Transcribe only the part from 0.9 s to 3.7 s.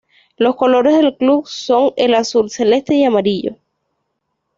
del club son el azul celeste y amarillo.